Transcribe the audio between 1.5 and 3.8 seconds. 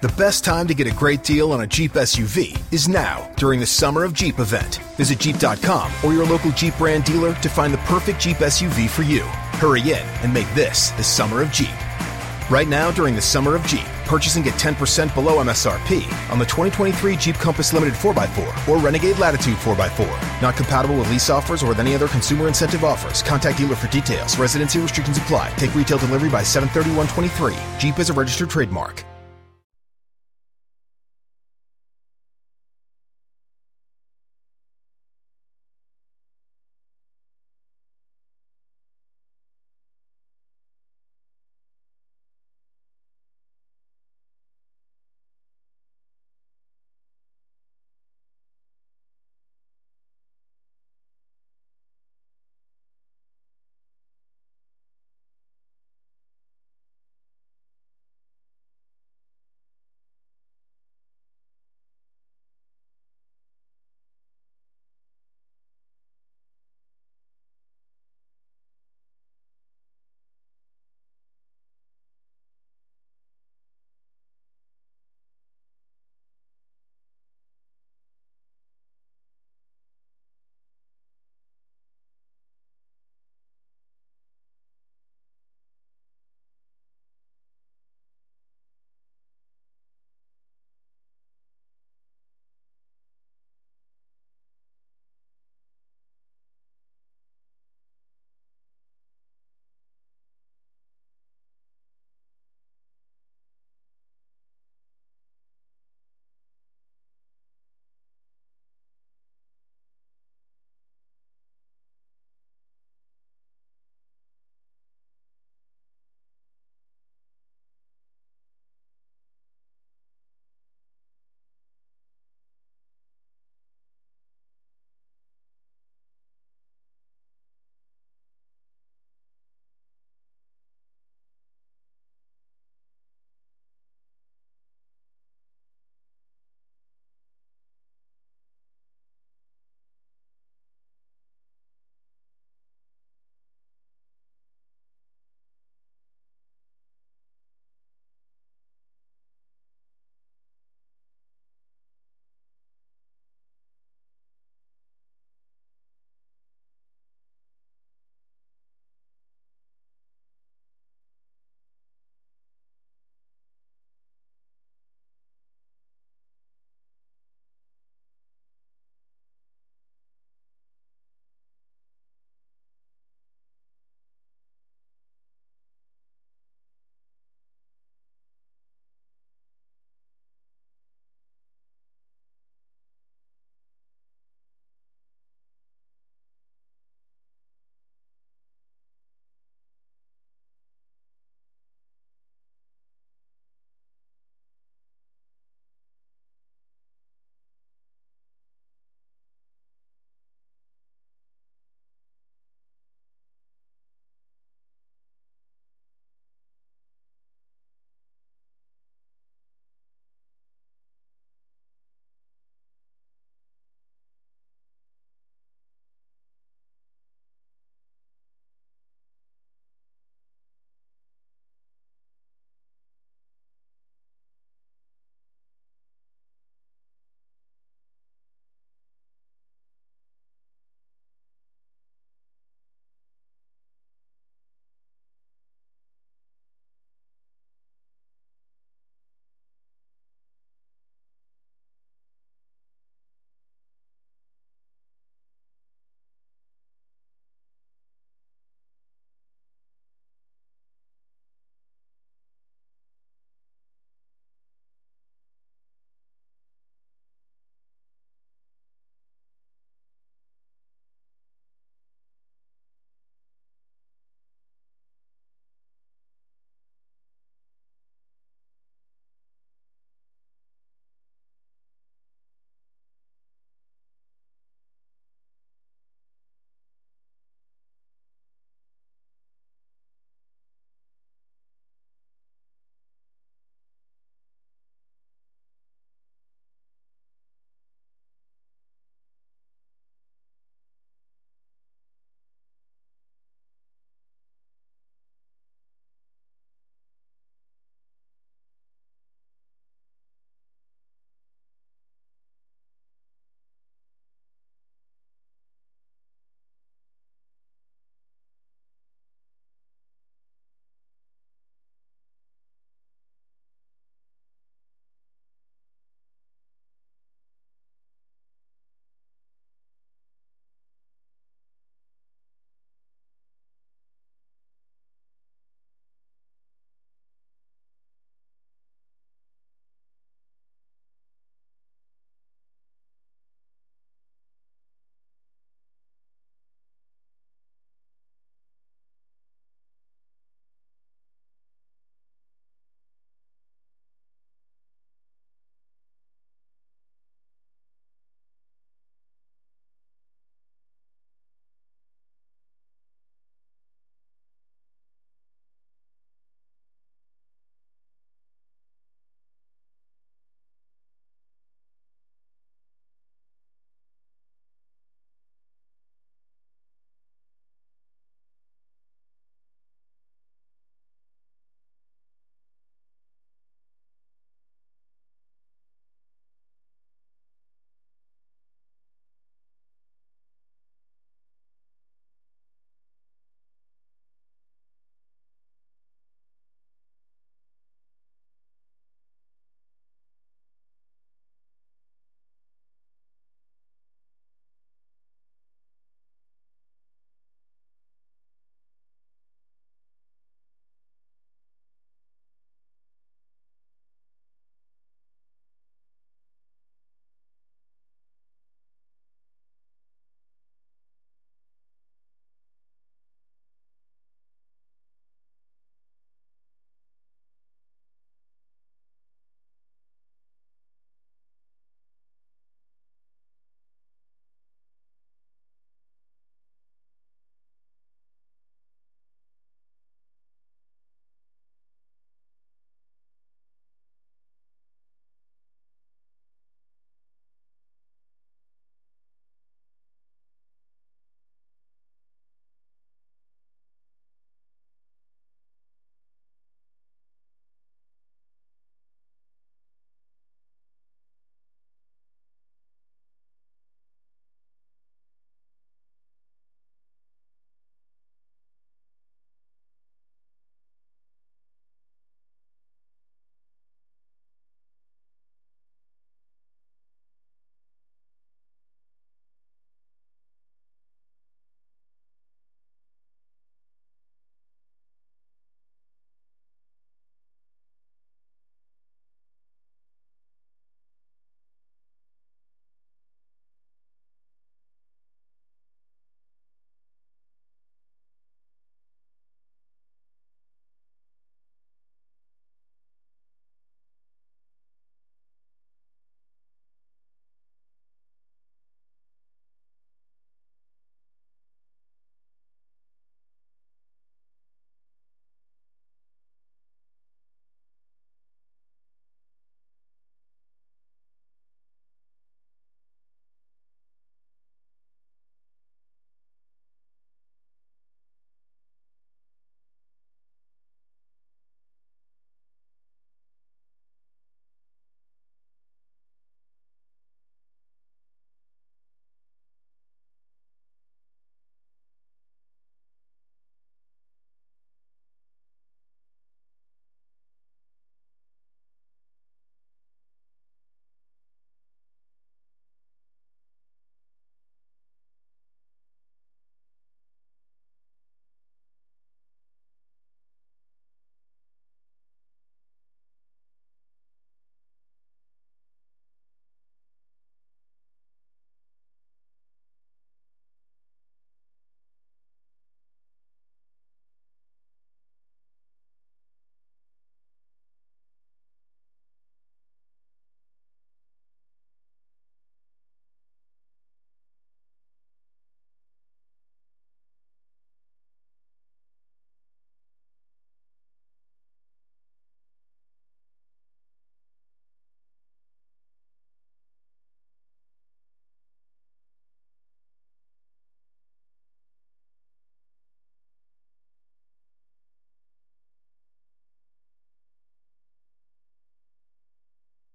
on a Jeep SUV is now during the